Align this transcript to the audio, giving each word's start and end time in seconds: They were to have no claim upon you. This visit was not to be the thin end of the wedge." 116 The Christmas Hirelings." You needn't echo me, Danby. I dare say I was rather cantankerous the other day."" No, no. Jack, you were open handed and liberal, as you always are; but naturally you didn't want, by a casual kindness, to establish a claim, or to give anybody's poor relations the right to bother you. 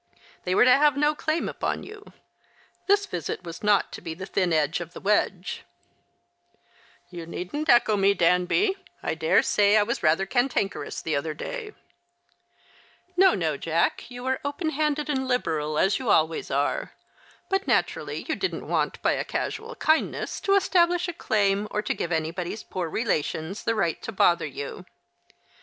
They 0.45 0.55
were 0.55 0.65
to 0.65 0.77
have 0.77 0.97
no 0.97 1.13
claim 1.13 1.47
upon 1.47 1.83
you. 1.83 2.11
This 2.87 3.05
visit 3.05 3.43
was 3.43 3.61
not 3.61 3.91
to 3.91 4.01
be 4.01 4.15
the 4.15 4.25
thin 4.25 4.51
end 4.51 4.81
of 4.81 4.93
the 4.93 4.99
wedge." 4.99 5.63
116 7.11 7.65
The 7.65 7.65
Christmas 7.65 7.85
Hirelings." 7.85 8.09
You 8.09 8.09
needn't 8.09 8.09
echo 8.09 8.09
me, 8.09 8.13
Danby. 8.15 8.77
I 9.03 9.13
dare 9.13 9.43
say 9.43 9.77
I 9.77 9.83
was 9.83 10.01
rather 10.01 10.25
cantankerous 10.25 11.03
the 11.03 11.15
other 11.15 11.35
day."" 11.35 11.73
No, 13.15 13.35
no. 13.35 13.55
Jack, 13.57 14.05
you 14.09 14.23
were 14.23 14.39
open 14.43 14.71
handed 14.71 15.07
and 15.07 15.27
liberal, 15.27 15.77
as 15.77 15.99
you 15.99 16.09
always 16.09 16.49
are; 16.49 16.93
but 17.47 17.67
naturally 17.67 18.25
you 18.27 18.35
didn't 18.35 18.67
want, 18.67 18.99
by 19.03 19.11
a 19.11 19.23
casual 19.23 19.75
kindness, 19.75 20.39
to 20.41 20.55
establish 20.55 21.07
a 21.07 21.13
claim, 21.13 21.67
or 21.69 21.83
to 21.83 21.93
give 21.93 22.11
anybody's 22.11 22.63
poor 22.63 22.89
relations 22.89 23.61
the 23.63 23.75
right 23.75 24.01
to 24.01 24.11
bother 24.11 24.47
you. 24.47 24.83